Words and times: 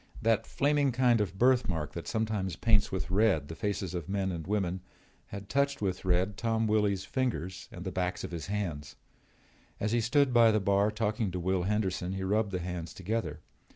That 0.19 0.47
flaming 0.47 0.91
kind 0.91 1.21
of 1.21 1.37
birthmark 1.37 1.91
that 1.93 2.07
sometimes 2.07 2.55
paints 2.55 2.91
with 2.91 3.11
red 3.11 3.49
the 3.49 3.55
faces 3.55 3.93
of 3.93 4.09
men 4.09 4.31
and 4.31 4.47
women 4.47 4.81
had 5.27 5.47
touched 5.47 5.79
with 5.79 6.05
red 6.05 6.37
Tom 6.37 6.65
Willy's 6.65 7.05
fingers 7.05 7.69
and 7.71 7.85
the 7.85 7.91
backs 7.91 8.23
of 8.23 8.31
his 8.31 8.47
hands. 8.47 8.95
As 9.79 9.91
he 9.91 10.01
stood 10.01 10.33
by 10.33 10.49
the 10.49 10.59
bar 10.59 10.89
talking 10.89 11.29
to 11.29 11.39
Will 11.39 11.61
Henderson 11.69 12.13
he 12.13 12.23
rubbed 12.23 12.49
the 12.51 12.57
hands 12.57 12.95
together. 12.95 13.41